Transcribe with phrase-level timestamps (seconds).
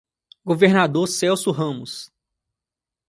[0.43, 2.11] Governador Celso Ramos